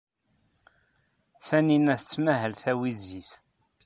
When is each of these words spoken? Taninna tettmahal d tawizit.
Taninna 1.45 1.93
tettmahal 1.99 2.53
d 2.55 2.59
tawizit. 2.63 3.29